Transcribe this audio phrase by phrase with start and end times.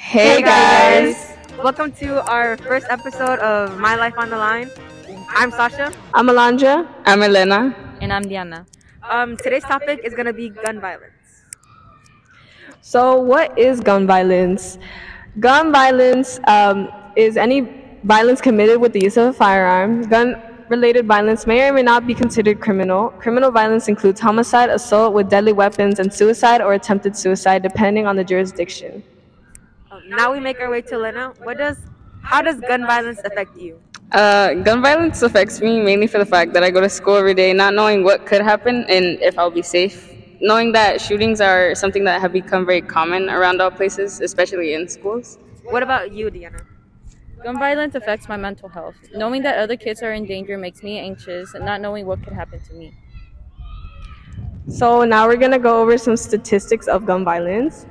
[0.00, 1.36] Hey guys!
[1.62, 4.68] Welcome to our first episode of My Life on the Line.
[5.28, 5.92] I'm Sasha.
[6.14, 6.88] I'm Alondra.
[7.04, 7.76] I'm Elena.
[8.00, 8.66] And I'm Diana.
[9.08, 11.44] Um, today's topic is going to be gun violence.
[12.80, 14.78] So, what is gun violence?
[15.38, 17.70] Gun violence um, is any
[18.02, 20.08] violence committed with the use of a firearm.
[20.08, 23.10] Gun related violence may or may not be considered criminal.
[23.20, 28.16] Criminal violence includes homicide, assault with deadly weapons, and suicide or attempted suicide, depending on
[28.16, 29.04] the jurisdiction.
[30.10, 31.32] Now we make our way to Elena.
[31.44, 31.78] What does,
[32.22, 33.80] how does gun violence affect you?
[34.10, 37.32] Uh, gun violence affects me mainly for the fact that I go to school every
[37.32, 40.12] day not knowing what could happen and if I'll be safe.
[40.40, 44.88] Knowing that shootings are something that have become very common around all places, especially in
[44.88, 45.38] schools.
[45.62, 46.66] What about you, Diana?
[47.44, 48.96] Gun violence affects my mental health.
[49.14, 52.32] Knowing that other kids are in danger makes me anxious, and not knowing what could
[52.32, 52.92] happen to me.
[54.68, 57.86] So, now we're going to go over some statistics of gun violence.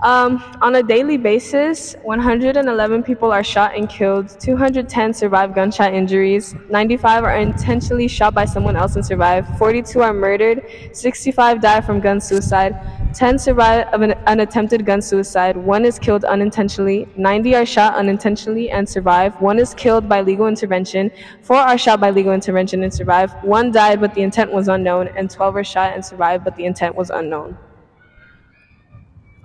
[0.00, 6.54] Um, on a daily basis, 111 people are shot and killed, 210 survive gunshot injuries,
[6.68, 12.00] 95 are intentionally shot by someone else and survive, 42 are murdered, 65 die from
[12.00, 12.76] gun suicide,
[13.14, 17.94] 10 survive of an, an attempted gun suicide, 1 is killed unintentionally, 90 are shot
[17.94, 21.10] unintentionally and survive, 1 is killed by legal intervention,
[21.42, 25.08] 4 are shot by legal intervention and survive, 1 died but the intent was unknown,
[25.16, 27.56] and 12 are shot and survived but the intent was unknown.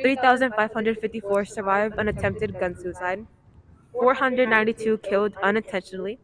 [0.00, 3.26] 3,554 survive an attempted gun suicide,
[3.92, 6.18] 492 killed unintentionally,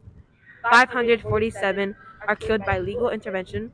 [0.69, 1.95] 547
[2.27, 3.71] are killed by legal intervention,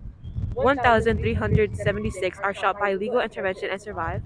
[0.53, 4.21] 1,376 are shot by legal intervention and survive,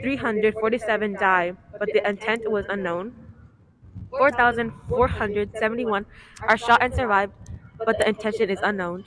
[0.00, 3.14] 347 die, but the intent was unknown,
[4.10, 6.06] 4,471
[6.42, 7.30] are shot and survive,
[7.78, 9.04] but the intention is unknown,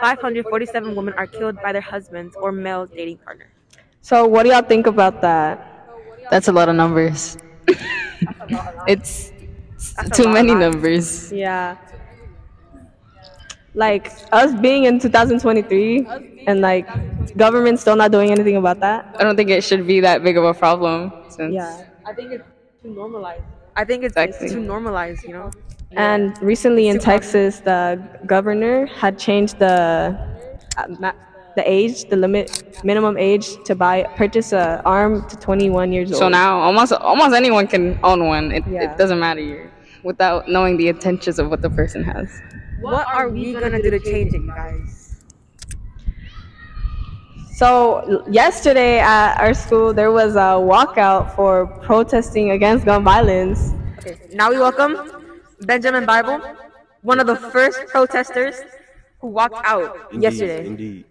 [0.00, 3.53] 547 women are killed by their husbands or male dating partner.
[4.04, 5.88] So, what do y'all think about that?
[6.30, 7.38] That's a lot of numbers.
[8.86, 9.32] it's
[9.96, 11.32] That's a too lot, many numbers.
[11.32, 11.78] Yeah.
[13.72, 16.06] Like us being in 2023
[16.46, 16.86] and like
[17.38, 19.16] government still not doing anything about that.
[19.18, 21.86] I don't think it should be that big of a problem since Yeah.
[22.04, 22.44] I think it's
[22.82, 23.42] too normalized.
[23.74, 24.46] I think it's, Exactly.
[24.48, 25.50] it's too normalized, you know.
[25.96, 30.12] And recently in Texas, the governor had changed the
[30.76, 31.12] uh, ma-
[31.56, 36.18] the age, the limit, minimum age to buy purchase a arm to 21 years old.
[36.18, 38.52] So now almost almost anyone can own one.
[38.52, 38.92] It, Yeah.
[38.92, 39.70] it doesn't matter you
[40.02, 42.28] without knowing the intentions of what the person has.
[42.80, 45.00] What are we gonna do to change it, guys?
[47.56, 53.72] So yesterday at our school, there was a walkout for protesting against gun violence.
[54.00, 54.98] Okay, now we welcome
[55.60, 56.40] Benjamin Bible,
[57.02, 58.56] one of the first protesters
[59.20, 60.66] who walked out Indeed, yesterday.
[60.66, 61.04] Indeed.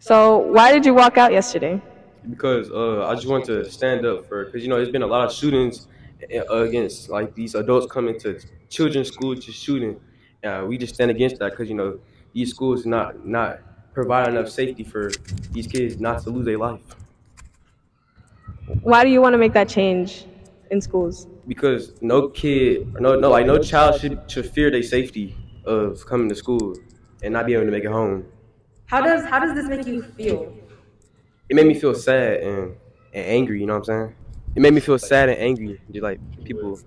[0.00, 1.80] So why did you walk out yesterday?
[2.28, 5.06] Because uh, I just want to stand up for, because you know, there's been a
[5.06, 5.88] lot of shootings
[6.34, 8.40] uh, against like these adults coming to
[8.70, 10.00] children's school just shooting.
[10.42, 12.00] Uh, we just stand against that because you know
[12.32, 13.60] these schools not not
[13.92, 15.10] provide enough safety for
[15.52, 16.80] these kids not to lose their life.
[18.82, 20.24] Why do you want to make that change
[20.70, 21.26] in schools?
[21.46, 25.36] Because no kid, no no like no child should should fear their safety
[25.66, 26.74] of coming to school
[27.22, 28.24] and not be able to make it home.
[28.90, 30.52] How does how does this make you feel?
[31.48, 32.76] It made me feel sad and,
[33.14, 33.60] and angry.
[33.60, 34.14] You know what I'm saying?
[34.56, 35.80] It made me feel sad and angry.
[35.92, 36.80] Just like people,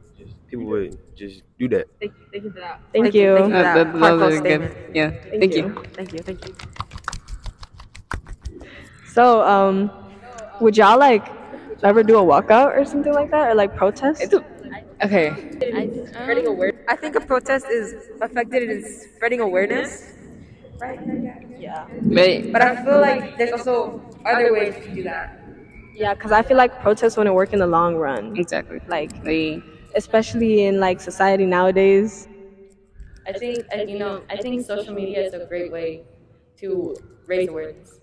[0.48, 1.88] people would just do that.
[2.00, 2.80] Thank you, thank you for that.
[2.92, 3.36] Thank you.
[3.38, 4.40] Thank you for Uh, that that- those good.
[4.46, 4.76] statement.
[4.94, 5.12] Yeah.
[5.40, 5.70] Thank, you.
[5.94, 6.56] Thank you, thank you.
[9.08, 9.92] So, um,
[10.60, 11.26] would y'all like
[11.84, 14.22] ever do a walkout or something like that, or like protest?
[14.24, 14.44] It's a-
[15.04, 15.32] okay.
[16.12, 16.82] Spreading awareness.
[16.90, 18.84] I think a protest is affected in
[19.16, 20.14] spreading awareness,
[22.02, 25.40] But but I feel like there's also other ways to do that.
[25.96, 28.36] Yeah, because I feel like protests wouldn't work in the long run.
[28.36, 28.80] exactly.
[28.88, 29.62] Like, They
[29.96, 32.28] especially in like society nowadays.
[33.28, 36.04] I think, I- you know, I think social media is a great way
[36.58, 36.96] to
[37.28, 38.00] raise awareness.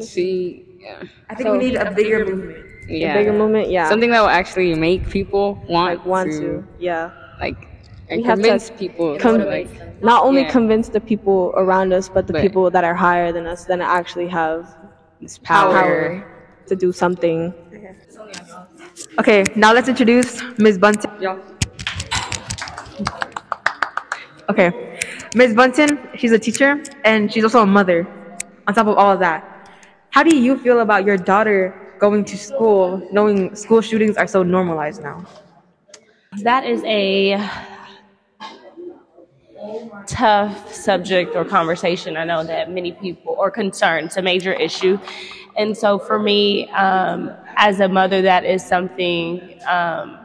[0.00, 1.02] see yeah.
[1.30, 2.66] I think we need a bigger movement.
[2.88, 3.14] Yeah.
[3.14, 3.88] A bigger movement, yeah.
[3.88, 7.10] Something that will actually make people want like want to, to, yeah.
[7.40, 7.68] like
[8.08, 9.68] and We have to convince people con- to, like
[10.02, 10.50] Not only Yeah.
[10.50, 13.80] convince the people around us, but the But- people that are higher than us, then
[13.80, 14.68] actually have
[15.20, 16.24] this power.
[16.66, 17.52] to do something.
[19.18, 20.78] Okay, now let's introduce Ms.
[20.78, 21.10] Bunting.
[24.48, 24.72] Okay.
[25.34, 25.54] Ms.
[25.54, 28.06] Bunton, she's a teacher and she's also a mother.
[28.66, 29.68] On top of all of that,
[30.10, 34.42] how do you feel about your daughter going to school knowing school shootings are so
[34.42, 35.24] normalized now?
[36.42, 37.36] That is a
[40.06, 42.16] tough subject or conversation.
[42.16, 44.06] I know that many people are concerned.
[44.06, 44.98] It's a major issue.
[45.56, 50.18] And so for me, um, as a mother, that is something um,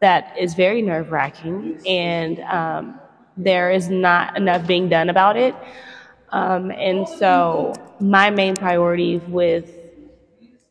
[0.00, 1.80] that is very nerve wracking.
[1.86, 3.00] And um,
[3.36, 5.54] there is not enough being done about it.
[6.30, 9.72] Um, and so my main priority with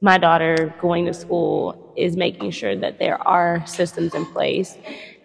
[0.02, 4.78] my daughter going to school is making sure that there are systems in place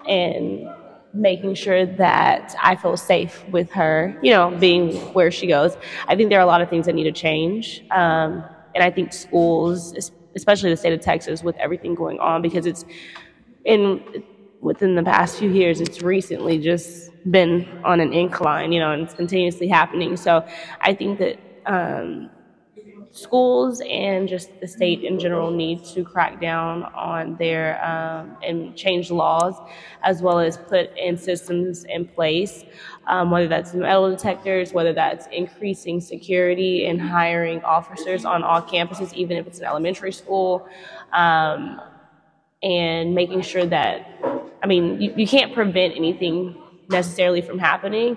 [0.09, 0.69] and
[1.14, 5.76] making sure that I feel safe with her, you know, being where she goes.
[6.09, 7.85] I think there are a lot of things that need to change.
[7.91, 8.44] Um,
[8.75, 12.85] and I think schools, especially the state of Texas, with everything going on, because it's
[13.64, 14.25] in
[14.61, 19.03] within the past few years, it's recently just been on an incline, you know, and
[19.03, 20.17] it's continuously happening.
[20.17, 20.47] So
[20.81, 22.31] I think that um,
[23.12, 28.75] schools and just the state in general need to crack down on their um, and
[28.75, 29.55] change laws
[30.03, 32.64] as well as put in systems in place
[33.06, 39.12] um, whether that's metal detectors whether that's increasing security and hiring officers on all campuses
[39.12, 40.67] even if it's an elementary school
[41.12, 41.79] um,
[42.62, 44.08] and making sure that
[44.62, 46.56] i mean you, you can't prevent anything
[46.88, 48.17] necessarily from happening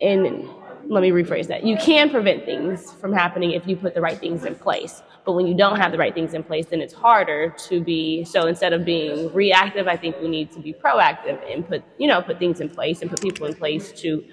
[0.00, 0.48] and
[0.88, 1.64] let me rephrase that.
[1.64, 5.02] You can prevent things from happening if you put the right things in place.
[5.24, 8.24] But when you don't have the right things in place, then it's harder to be.
[8.24, 12.06] So instead of being reactive, I think we need to be proactive and put, you
[12.06, 14.24] know, put things in place and put people in place to,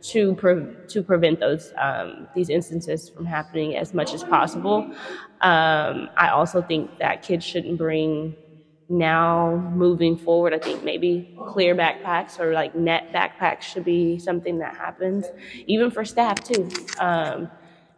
[0.00, 4.92] to pre- to prevent those um, these instances from happening as much as possible.
[5.40, 8.36] Um, I also think that kids shouldn't bring
[8.88, 14.58] now moving forward, I think maybe clear backpacks or like net backpacks should be something
[14.58, 15.26] that happens,
[15.66, 16.68] even for staff too.
[16.98, 17.50] Um,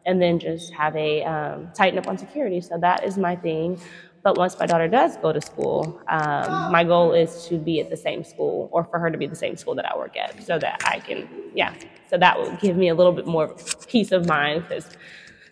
[0.07, 2.61] and then just have a um, tighten up on security.
[2.61, 3.81] So that is my thing.
[4.23, 7.89] But once my daughter does go to school, um, my goal is to be at
[7.89, 10.43] the same school or for her to be the same school that I work at
[10.43, 11.75] so that I can, yeah.
[12.09, 13.55] So that will give me a little bit more
[13.89, 14.89] peace of mind because,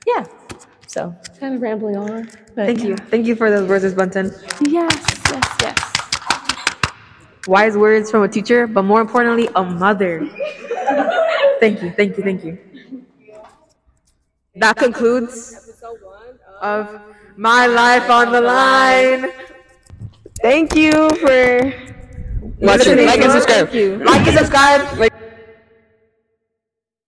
[0.06, 0.26] yeah.
[0.88, 2.24] So kind of rambling on.
[2.56, 2.96] But Thank you.
[2.96, 3.92] Thank you for those words, Ms.
[3.94, 4.32] Bunton.
[4.66, 4.90] Yes,
[5.30, 5.78] yes, yes.
[7.46, 10.26] Wise words from a teacher, but more importantly, a mother.
[11.60, 12.58] Thank you, thank you, thank you.
[14.56, 15.76] That concludes
[16.62, 17.00] of
[17.36, 19.30] My Life on the Line.
[20.40, 21.72] Thank you for
[22.60, 22.96] Watch it.
[22.96, 23.68] listening Like and subscribe.
[23.68, 23.96] Thank you.
[24.04, 25.12] Like and subscribe.